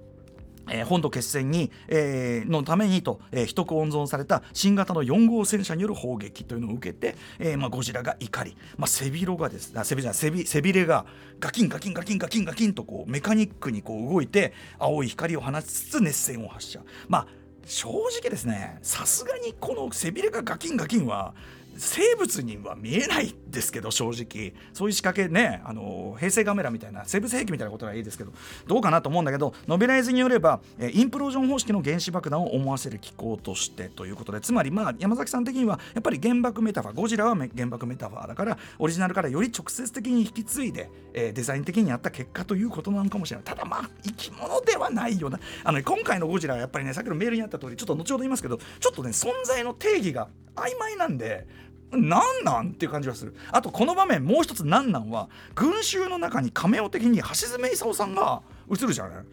[0.69, 11.07] えー、本土決戦に、えー、のためにと、えー、一区温存された新型の4号戦車による砲撃というのを受けて、えーまあ、ゴジラが怒り、まあ、背広がですあ背びじゃ背び背びれが
[11.39, 16.81] ガキンガキンガキンガキンガキンとこうメカニックにこう動いて青い光を放ちつつ熱線を発射。
[17.09, 17.27] まあ
[17.67, 21.35] 正直ですねさすがにこの背びれがガキンガキンは
[21.81, 24.53] 生物には見えないですけど正直。
[24.75, 28.33] そういう仕掛けねあの平成カメラみたいな生物兵器みたいなことはいいですけど
[28.67, 43.45] どうかなと思うんだけどノベライズによればインプロージョン方式の原子爆弾を思わせる機構としてということでつまりまあ山崎さん的にはやっぱり原爆メタファーゴジラは原爆メタファーだからオリジナルからより直接的に引き継いで、え、デザイン的にやった結果ということなのかもしれない。
[43.45, 45.41] ただまあ生き物ではないような。
[45.65, 51.47] あの、今回のゴジラはやっぱりねさっきのメールにあった通りちょっと後ほど言いますけどちょっとね存在の定義が曖昧なんで
[51.93, 53.35] なんなんっていう感じがする。
[53.51, 59.25] あとこの場面もう一つなんなんは群衆の中にカメオ的に橋爪功さんが映るじゃない。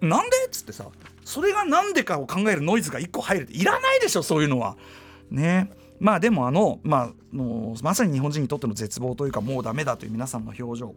[0.00, 0.86] なんでっつってさ
[1.24, 4.76] それが何でかを考えるノイズが1個入るっていらないでしょそういうのは。
[5.30, 5.70] ね。
[6.00, 10.94] まあでもあのまあのまさに日本人にとっての絶望というかもうダメだという皆さんの表情。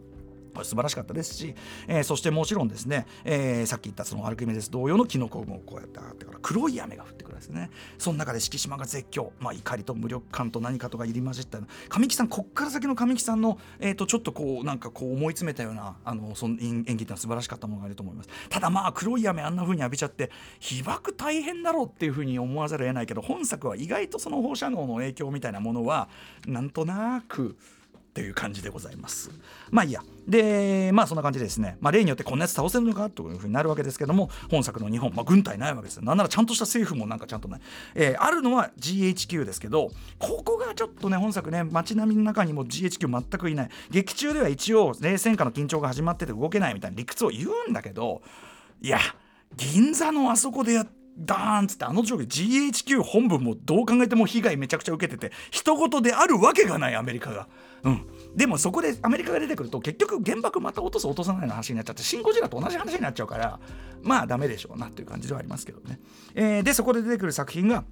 [0.62, 1.54] 素晴らしかったですし、
[1.88, 7.70] えー、そしてもちろんですね、えー、さっき言ったそのアルキメデス同様のキノコもこうやってあってから黒い雨が降ってくるんですね。
[7.98, 18.28] その中で敷島が絶叫、まあ、怒りと無力感と何かとが入り混じった神木さんこっから先の神木さんの、えー、とちょっとこうなんかこう思い詰めたようなあのその演技っていうのは素晴らしかったものがあると思います。
[18.48, 26.08] ただまあ黒い雨あんな風に浴びちゃって被爆大変だろうっていう風に思わざるを得ないけど本作は意外とその放射能の影響みたいなものは
[26.46, 27.56] なんとなく
[28.12, 29.30] っていう感じでございます。
[29.70, 30.02] まあいいや。
[30.28, 36.02] で、まあそんな感じでですね、まあ例によってこんなやつ倒せるのかというふうになるわけですけども、本作の日本、まあ軍隊ないわけですよ。
[36.02, 37.60] なんならちゃんとした政府もなんかちゃんとない。
[37.94, 43.70] えー、あるのは GHQ ですけど、ここがちょっとね、本作ね、街並みの中にも GHQ 全くいない。
[43.90, 48.20] 劇中では一応、冷戦下の緊張が始まってて動けないみたいな理屈を言うんだけど、
[48.82, 48.98] いや、
[49.56, 57.48] 銀座のあそこでやって、ダーンっつってあの状況 GHQ 本部もどう考えても被害めちゃくちゃ受けてて人事であるわけがないアメリカが。
[57.84, 63.58] うん、でもそこでアメリカが出てくると結局原爆また落とす落とさないの話になっちゃってシン・ゴジラと同じ話になっちゃうから
[64.02, 66.00] まあダメでしょうなっていう感じではありますけどね。
[66.34, 67.84] えー、でそこで出てくる作品が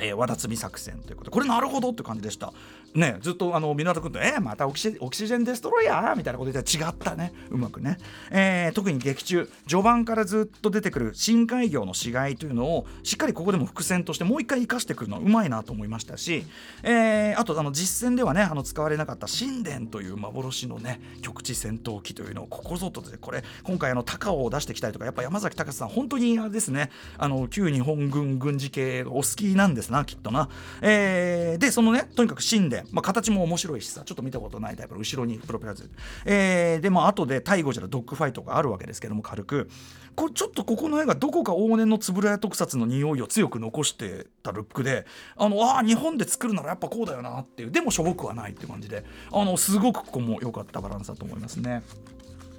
[0.00, 1.30] えー、和田摘作戦ということ。
[1.30, 2.52] これなるほどって感じでした。
[2.94, 7.32] ねずっとあの湊君と「えー、またオキシオキシジェンデストロイヤー?」みたいなこと言ったら違ったね。
[7.48, 7.96] うまくね、
[8.30, 16.44] えー、特に劇中序盤からずっと出てくる深海魚の死骸というのをしっかりここでも伏線としてもう一回生かしてくるのはうまいなと思いましたし、
[16.82, 26.90] えー、あとあの実戦ではねあの使われなかった神殿という幻のね局地戦闘機というのをここぞとでこれ今回あの高尾を出してきたりとかやっぱ山崎隆さん本当にあれですね。
[27.16, 30.48] あの旧日本軍軍事系お好きなんですですなきっとな、
[30.80, 35.88] えー、でそのねとにかく芯で、まあ、形も面白いしさちょっと見たことないタイプの後ろにプロペラついて、
[36.24, 39.68] えー、でまあ後で対ゴジラドッグファイトがあるわけですけども軽く。
[40.14, 47.70] こちょっとここの絵がどこか往年の円谷特撮の匂いを強く残してたルックであのあ日本で作るならやっぱこうだよなっていう。
[47.70, 49.04] でもしょぼくはないって感じで。
[49.32, 51.82] あのすごくここも良かったバランスだと思いますね。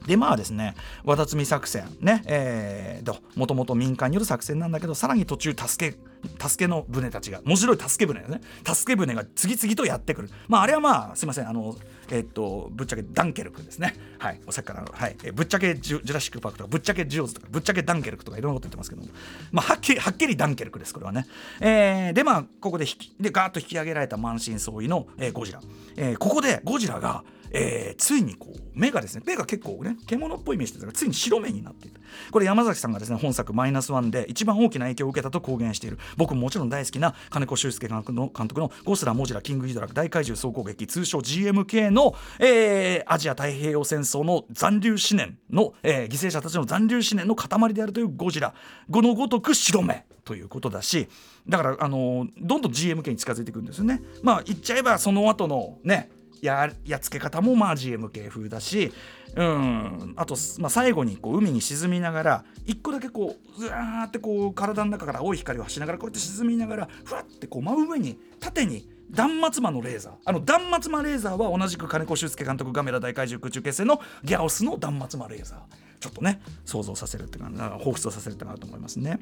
[0.06, 5.98] でまあですね和田摘み作戦ねえー、ともともと民間による作戦なんだけどさらに途中助け
[6.40, 8.42] 助けの船たちが面白い助け船ですね。
[8.66, 10.30] 助け船が次々とやってくる。
[10.48, 11.76] まああれはまあすいませんあの
[12.10, 13.96] えっ、とぶっちゃけダンケルクですね。
[14.20, 19.10] はいおさっきからはい、えぶっちゃけジュラシック・パークとかぶっちゃけジオズとかぶっちゃけダンケルクとかいろんなこと言ってますけども。
[19.52, 21.28] まあはっきりはっきりダンケルクですこれはね。
[21.60, 25.62] えー、でまあここで引きでガーッと引き上げられた満身創痍の、えー、ゴジラ、
[25.98, 32.00] えー、ここでゴジラがえー、ついにこう目がですね目が結構ね獣っぽい目してたからついに白目になっていた。
[32.32, 36.00] これ山崎さんがですね本作「マイナスワンで一番大きな影響を受けたと公言している。
[36.18, 38.14] 僕ももちろん大好きな金子修介監督
[38.60, 48.54] の「ゴスラ・モジラ・キング・ギドラ大怪獣総攻撃」通称 GMK の、えー、アジア太平洋戦争の残留思念の、えー、犠牲者たちの残留思念の塊であるというゴジラ。
[48.90, 51.08] 語のごとく白目ということだし
[51.48, 54.02] だからあのどんどん GMK に近づいていくんですよね。
[54.22, 56.10] まあ言っちゃえばその後のね
[56.44, 58.92] ややっつけ方もまあ GMK 風だし、
[59.36, 70.14] うん、あと、まあ、最後にこう海に沈みながら一個だけこうずわーってこう体の中から青い光を発しながらこうやって沈みながらふわってこう真上に縦に断末魔のレーザー。
[70.26, 75.60] あの断末魔レーザーは同じく金子修介監督ガメラ大怪獣空中決戦のギャオスの断末魔レーザー。
[76.00, 77.50] ちょっとね想像させるっていうか
[77.82, 79.20] 彷彿とさせるってなると思いますね。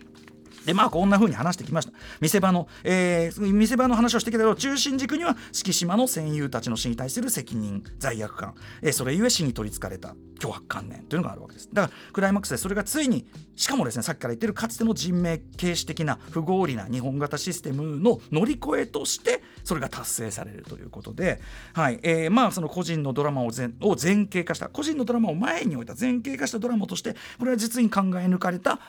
[0.66, 1.92] でまあこんな風に話してきました。
[2.20, 10.16] 見せ場の、えー、見せ場の話をしてきたけど中心軸には敷島の戦友たちの死に対する責任罪悪感、えー、それゆえ死に取りつかれた。
[10.42, 11.70] 脅迫観念というのがあるわけです。
[11.72, 21.40] だからクライマックスでそれがついにしかもですねさっきから言ってるかつての人命軽視的な不合理な日本型システムの乗り越えとしてそれが達成されるということで、
[21.74, 22.00] はい。
[22.02, 24.68] えー、まあその個人のドラマを前を前景化した。
[24.68, 28.80] 個人のドラマを前に置いた前景化したドラマとしてこれは実に考え抜かれた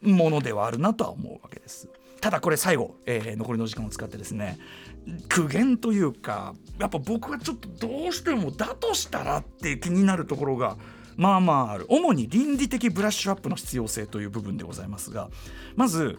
[0.00, 1.88] ものではあるなとは思うわけです。
[2.20, 4.58] ただこれ最後、えー、残りの時間を使ってですね
[5.28, 10.76] 苦言というかやっぱ僕はちょっとどうしてもだとしたらって気になるところが
[11.16, 15.28] まあまあある主に倫理的ブラッシュアップの必要性という部分でございますが
[15.76, 16.18] まず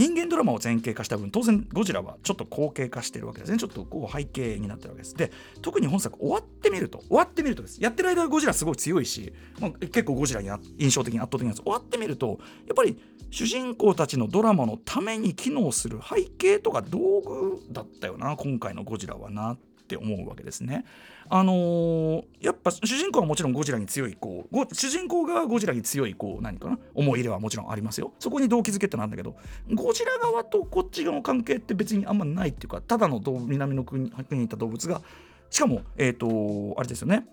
[0.00, 3.58] 人間ドラマを前景化した分当然ゴジラはちょっと後景化してるわけですね。
[3.58, 5.14] ちょっとこう背景になってるわけです。
[5.14, 7.82] で特に本作終わってみると終わってみるとです。
[7.82, 11.62] やってる間はゴジラすごい強いし、まあ、結構ゴジラに印象的に圧倒的なんです。
[11.62, 12.98] 終わってみるとやっぱり
[13.30, 20.86] 主人公たちのドラマのために機能する背景とか道具だったよな今回のゴジラはなって思うわけですね。
[21.32, 26.78] あのー、やっぱ主人公はもちろんゴジラに強いこう主人公がゴジラに強いこう何かな？
[26.92, 28.12] 思い入れはもちろんありますよ。
[28.18, 29.36] そこに動機づけってなんだけど
[29.72, 35.02] ゴジラ側とこっち側の関係って別にあんまないっていうかただの南の国にいた動物が
[35.50, 37.24] しかもえっ、ー、とあれですよね。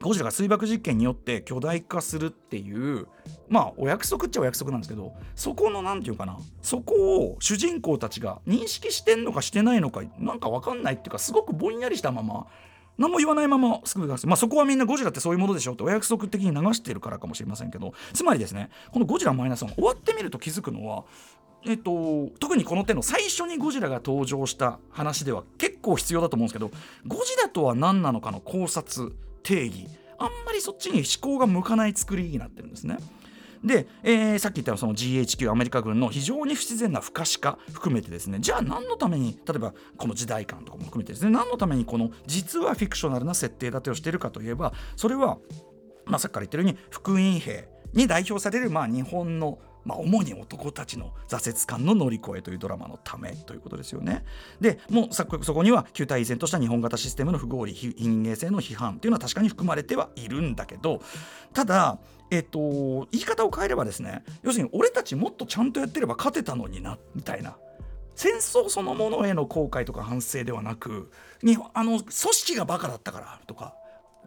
[0.00, 3.06] ゴジラが水爆実験によって巨大化するっていう
[3.48, 6.36] まあお約束っちゃお約束なんですけどそこの何て言うかな。
[6.60, 12.48] そこを主人公たちが認識してんのかしてないのかなんか分かんないっていうかすごくぼんやりしたまま
[12.98, 21.04] 何も言わないまますぐまあそこはみんなゴジラってそういうものでしょってお約束的に流しているからかもしれませんけどつまりですねこのゴジラマイナス1終わってみると気づくのは
[21.64, 26.70] えっと、特にこの手の最初にゴジラが登場した話では結構必要だと思うんですけど
[27.06, 32.98] ゴジラとは何なのかの考察定義あんまりそっちに思考が向かない作りになってるんですね。
[33.64, 45.38] で、えー、さっき言ったその GHQ アメリカ軍の非常に不自然な不可視化含めてですねじゃあ何のために例えばこの時代感とかも含めてですね何のためにこの実はフィクショナルな設定立てをしているかといえばそれは、
[46.04, 54.22] まあ、さっきから言ってるように福音兵に代表されるまあ日本のまあ、主に男たちの挫折感の乗り越えというドラマのためということですよね。
[54.60, 61.00] でもうそこには旧体依然とした日本型システムの不合理非人間性の批判というのは確かに含まれてはいるんだけど
[61.54, 61.98] ただ
[62.30, 67.56] えっと、言い方を変えればですね要するに俺たちもっとちゃんとやってれば勝てたのになみたいな。
[68.14, 71.08] 戦争そのものへの後悔とか反省ではなく
[71.40, 73.76] にあの組織がバカだったからとか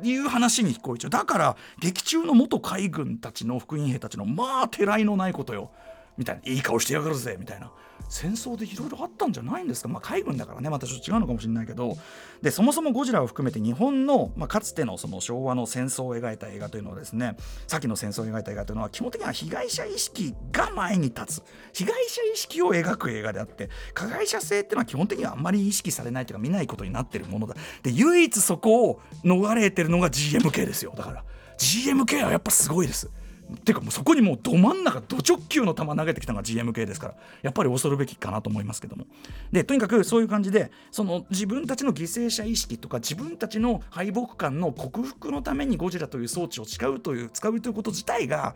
[0.02, 1.12] いう話に聞こえちゃう。
[1.12, 5.72] だから劇中の元海軍たちの福音兵たちのまあてらいのないことよ。
[6.18, 6.52] みたいな。
[6.52, 7.72] いい顔してやがるぜみたいな。
[8.12, 11.98] 戦争でいろいろあったんじゃないんですか、まあ、海軍だからねまたちょっと違うのかもしれないけど。
[12.42, 21.44] でそもそもゴジラを含めて日本の、まあ、かつてのその昭和の戦争を描いた映画というのはですね先の戦争を描いた映画というのは基本的には被害者意識が前に立つ。
[21.74, 27.56] 被害者意識を描く映画であって加害者性っていうのは基本的にはあんまり意識されないというか見ないことになってるものだ。
[27.84, 30.94] で唯一そこを逃れてるのが GMK ですよ。
[30.98, 31.24] だから
[31.58, 33.10] GMK はやっぱすごいです。
[33.58, 39.06] ていうかもうそこにもうど真ん中ど直球の球投げてきたのが GMK ですからやっぱり恐るべきかなと思いますけども。
[39.52, 48.56] でとにかくそういう感じでその自分たちの犠牲者意識とか自分たちの敗北感の克服のためにゴジラという装置を使うという使うということ自体が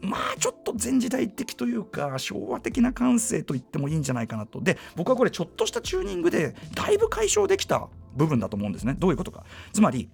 [0.00, 4.60] まあちょっと前時代的というか昭和的な感性と言ってもいいんじゃないかなと。
[4.60, 8.96] で僕はこれちょっとしたチューニングでだいぶ解消できた部分だと思うんですね。
[8.98, 9.44] どういうことか。
[9.72, 10.08] つまり、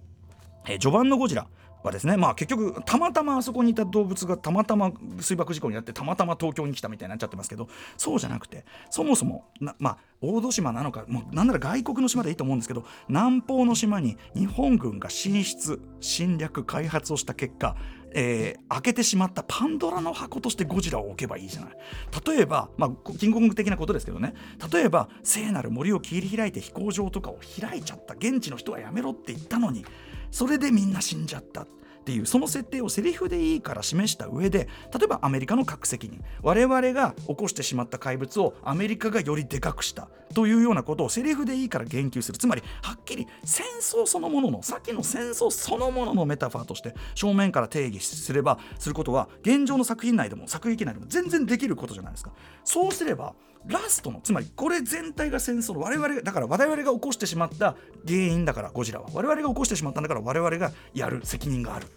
[0.67, 1.47] え、序盤のゴジラ
[1.83, 9.45] はですねまあ結局たまたまあそこにいた動物がたまたま水爆事故になってたまたま東京に来たみたいになっちゃってますけどそうじゃなくてそもそも
[9.79, 17.75] まあ大戸島なのかもうなんなら外国の島でいいと思うんですけど南方の島に日本軍が進出侵略開発をした結果
[18.11, 21.77] えー、開けてしまったパンドラの箱としてゴジラを置けばいいじゃない。
[22.25, 24.33] 例えば、まあ、キングコング的なことですけどね。
[24.71, 28.15] 例えば聖なる森を切り開いて飛行場とかを開いちゃった。
[28.15, 29.85] 現地の人はやめろって言ったのに
[30.31, 31.67] それでみんな死んじゃったっ
[32.09, 34.67] ていうその設定をセリフでいいから示した上で
[34.97, 42.37] 例えばアメリカの核責任我々が起こしてしまった怪物をアメリカがよりでかくしたというようなことをセリフでいいから言及する。
[42.37, 52.31] つまりはっきり戦争そのもののさっきの戦争そのもののメタファーとして正面から定義すればすることは現状の作品内でも作劇内でも全然できることじゃないですか。
[52.63, 53.35] そうすれば
[53.65, 57.75] ラストのつまりこれ全体が戦争の我々だから我々が起こしてしまった
[58.07, 59.09] 原因だからゴジラは。
[59.13, 61.87] 我々が起こしてしまったんだから我々がやる責任がある。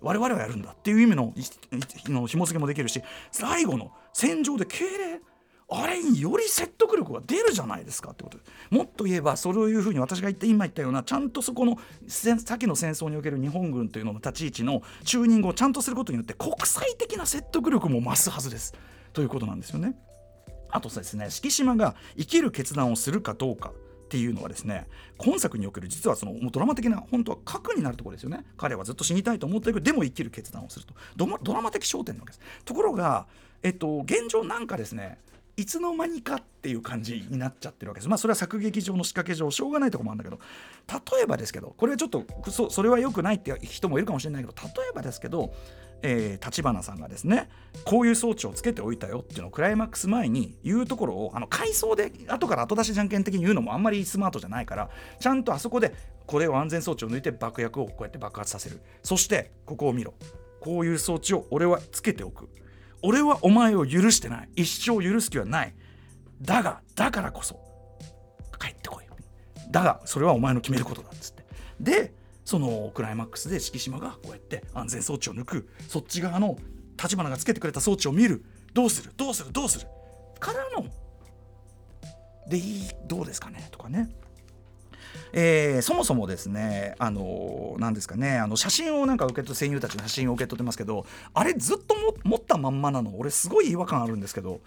[0.00, 1.32] 我々はやるんだっていう意味の
[2.06, 3.00] の紐付けもできるし
[3.30, 5.20] 最後の戦場で敬礼。
[5.74, 8.36] あれにより説得力が出るじゃないですかってこと。
[8.36, 18.74] でもっと言えばそういうふうに私が言って今言ったようなちゃんとそこの先の戦争における日本軍というのの立ち位置のチューニングをちゃんとすることによって国際的な説得力も増すはずです。
[19.14, 19.94] ということなんですよね。
[20.72, 28.44] あとですね敷島が生きる決断をするかどうかっていうのはですね今作における実はそのドラマ的な本当は核になるところですよね。
[28.58, 30.94] 彼はずっと死にたいと思っているけどでも生きる決断をすると。
[31.16, 32.40] ドラマ的焦点なわけです。
[32.64, 33.26] ところが、
[33.62, 35.18] えっと、現状なんかですね
[35.56, 38.08] いつの間にかっていう感じになっちゃってるわけです。
[38.08, 40.40] まあそれは作劇上の仕掛け上しょうがないとこもあるんだけど
[41.16, 45.52] 例えばですけどこれはちょっとそそれは良くないって人もいるかもしれないけど例えばですけど
[46.04, 47.48] えー、立花さんがですね
[47.84, 54.90] こういう装置をつけておいたよっていうのをクライマックス前に言うところをあの回想で後から後出しじゃんけん的に言うのもあんまりスマートじゃないから
[55.20, 55.94] ちゃんとあそこで
[56.26, 58.80] これを安全装置を抜いて爆薬をこうやって爆発させる。
[59.02, 60.14] そしてここを見ろ。
[60.60, 62.48] こういう装置を俺はつけておく。
[63.02, 64.48] 俺はお前を許してない。
[64.56, 65.74] 一生許す気はない。
[66.40, 67.60] だがだからこそ
[68.58, 69.04] 帰ってこい
[69.70, 71.44] だがそれはお前の決めることだっつって。
[71.80, 72.12] で
[72.44, 76.58] そのクライマックスで敷島がこうやって安全装置を抜くそっち側の
[77.02, 78.44] 立花がつけてくれた装置を見る。
[78.74, 79.12] どうする？
[79.16, 79.52] どうする？
[79.52, 79.86] どうする？
[80.38, 80.86] からの
[82.48, 82.90] でいい？
[83.06, 83.66] どうですかね？
[83.70, 84.10] とかね。
[85.32, 91.94] えー、そもそもですね、あのー、ですかね、あの写真をなんか受け取って、戦友たちの写真を受け取ってますけど、あれずっと
[92.24, 94.60] 持ったまんまなの、俺すごい違和感あるんですけど、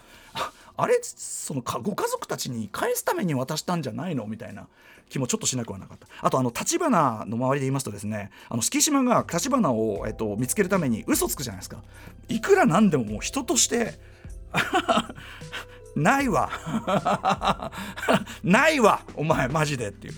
[0.78, 4.28] あれ、そのご家族たちに返すために渡したんじゃないの？
[4.28, 4.68] みたいな。
[5.08, 11.84] 気もちょっとしなくはなかったあとあの立花の周りで言いますとですねあの敷島が立花を、えっと、見つけるために嘘つくじゃないですか
[12.28, 14.00] いくらなんでももう人として
[15.96, 16.50] ないわ。
[18.44, 19.02] ないわ。
[19.16, 19.90] お前マジで。
[19.90, 20.14] っていう。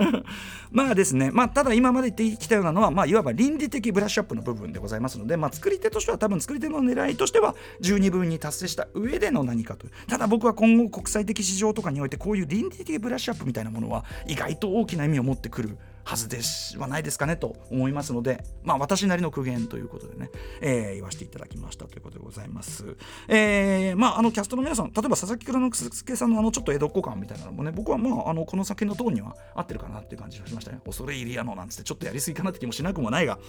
[0.70, 1.30] まあですね。
[1.32, 9.92] まあただ今まで言ってきたようなのはまあいわば倫理的ブラッシュアップの部分でございますのでまあ作り手としては多分作り手の狙いとしては十二分に達成した上での何かという。
[10.06, 20.30] ただ僕は今後国際的市場とかにおいてこういう倫理的ブラッシュアップみたいなものは意外と大きな意味を持ってくるはずですはないですかねと思いますので、まあ、私なりの苦言ということでね、
[20.60, 22.96] えー、言わせていただきましたということでございます。
[23.26, 30.78] えー、まあ、あのキャストの皆さん、例えば佐々木蔵之介さんのあのちょっと江戸っ子感みたいなのもね、僕はまあ、あのこの作品のトーンには合ってるかなっていう感じがしましたね。
[30.84, 33.40] 恐れ入りやのなんつってちょっとやりすぎかなって気もしなくもないが。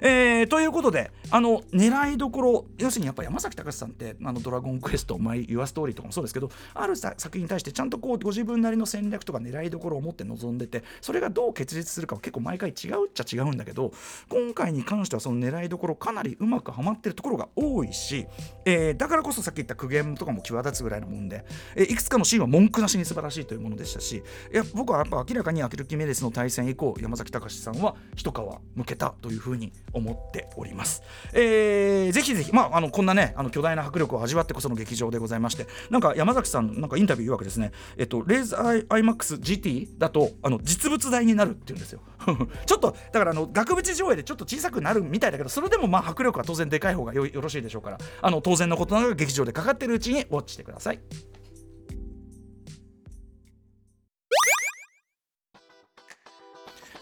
[0.00, 13.92] えー、ということで、あの狙いどころ、要するにやっぱ山崎隆さんって、あのドラゴンクエスト、マイ・ユア・ストーリーとかもそうですけど、ある作品に対してちゃんとこうご自分なりの戦略とか狙いどころを持って臨んでて、それがどう結実するかを結構毎回違うっちゃ違うんだけど
[14.28, 18.26] 今回に関してはその狙いどころかなりうまくはまってるところが多いし、
[18.64, 21.44] えー、だからこそさっき言った苦言とかも際立つぐらいのもんで、
[21.74, 28.34] えー、いくつかのシーンは文句なしに素晴らしいというものでしたしいや僕はやっぱ明らかにアキルキメデスの対戦以降山崎隆さんは一皮
[28.74, 31.02] むけたというふうに思っております。
[31.32, 41.95] えー、ぜひぜひ、まあ、あのこんなねあの巨大な迫力を味わってこその劇場でございましてなんか山崎さんなんかインタビュー曰くですね、えっと、レーズアイ IMAXGT だとあの実物大になるっていうんですよ。
[42.66, 51.00] ちょっとだからあの額縁上映でちょっと小さくなるみたいだけどそれでもまあ迫力は当然でかい方がよよろしいでしょうからあの当然のことながら劇場でかかってるうちにウォッチしてください。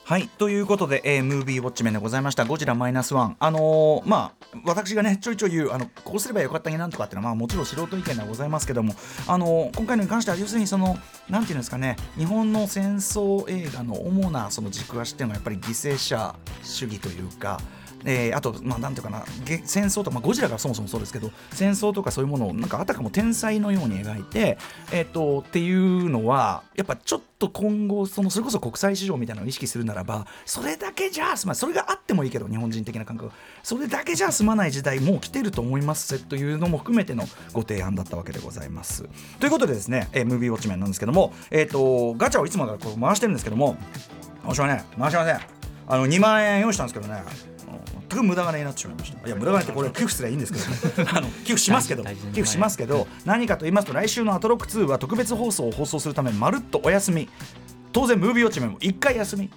[0.07, 0.29] はい。
[0.29, 3.37] ということで、えー、ムービーウォッチメンでございました「ゴジラマイナスワン。
[3.41, 8.95] あのー、まあ私がねちょいちょい言うあのこうすればよかったねなんとかっていうのは、まあ、もちろん素人意見ではございますけども
[9.27, 10.99] あのー、今回のに関しては要するにその
[11.31, 17.59] なんていうんですかね日本の戦争映画の主なその軸足っていうのはやっぱり犠牲者主義というか
[18.05, 19.25] えー、あと、まあ、なんていうかな、
[19.65, 24.59] 戦争とか、まあ、ゴジラがそもそもそうですけど、戦争とかそういうものを、なんかあたかも天才のように描いて、
[24.93, 33.33] えっ、ー、と、っていうのは、やっぱちょっと今後、その、それこそ国際市場みたいなのを意識するならば、それだけじゃ、まあ、それがあってもいいけど、日本人的な感覚、
[33.63, 39.09] それだけじゃ済まない時代、もう来てると思いますというのも含めてのご提案だったわけでございます。
[39.39, 43.77] ということでですね、えー、ムービーウォッチメンなんですけども、えっ、ー、と、ガチャをいつもこう回してるんですけども、
[44.43, 45.65] もし訳ね、回しません。
[45.87, 47.23] あの2万円用意したんですけどね
[48.15, 49.27] く無駄金になってしまいました。
[49.27, 57.29] いや無駄金ってこれ寄付すればいいんですけど、ね、 あの寄付しますけど寄付しますけど何かと言いますと来週の「アトロック2」は特別放送を放送するためまるっとお休み。
[57.93, 59.49] 当然ムービーウォッチメンも1回休み。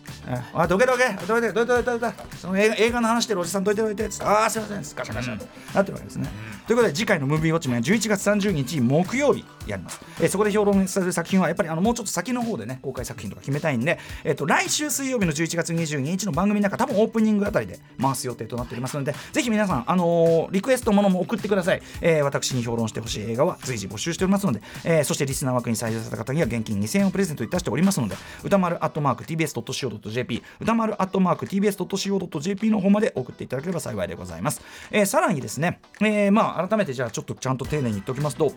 [0.53, 4.78] あどけどけどけどけどけどけその映画映画の話してるおじさんどいてどいてああすいません。
[4.78, 6.30] ガシャガシャとなってるわけですね、
[6.68, 34.61] ということで次回のムービーウォッチメン11月30日木曜日やります、えー、そこで評論される作品はやっぱりあのもうちょっと先の方でね公開作品とか決めたいんで、えーと、来週水曜日の11月22日の番組の中多分オープニングあたりで回す予定となっておりますのでぜひ皆さん、あのー、リクエストものも送ってください、えー、私に評論してほしい映画は随時募集しておりますので、えー、そしてリスナー枠に採用された方には現金2000円をプレゼントいたしておりますので歌丸アットマーク TBS.CO.JP 歌丸アットマーク TBS.CO.JP の方まで送っていただければ幸いでございます、
[34.91, 38.51] えー、さらにですね、えー、まあ改めてじゃあちょっとちゃんと丁寧に言っておきますと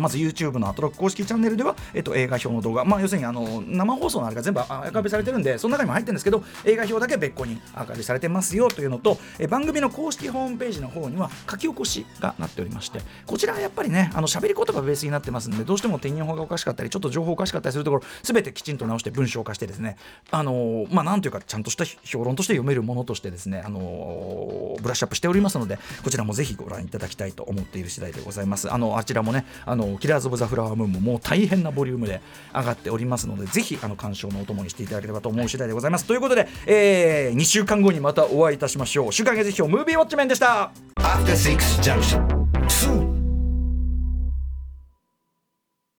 [0.00, 19.96] まず YouTube のアトロック公式チャンネルでは、えっと、映画表の動画、まあ、要するにあの生放送のあれが全部アーカイブされてるんで、その中にも入ってるんですけど、映画表だけ別個にアーカイブされてますよというのと、え番組の公式ホームページの方には書き起こしがなっておりまして、こちらはやっぱりね、あの喋り言葉ベースになってますんで、どうしても手入法がおかしかったり、ちょっと情報おかしかったりするところ、すべてきちんと直して文章化してですね、
[20.30, 28.72] あのまあ、なんというか、ちゃんとした評論として読めるものとしてですね、あのブラッシュアップしておりますので、こちらもぜひご覧いただきたいと思っている次第でございます。
[28.72, 32.20] あのあちらもね、あのキラーズ・オブ・ザ・フラワームーンももう大変なボリュームで
[32.54, 39.12] 上がっておりますのでぜひあの鑑賞のお供にしていただければと思う次第でございます、ということで、えー、2週間後にまたお会いいたしましょう。
[39.12, 40.70] 週刊月日表ムービーウォッチメンでした。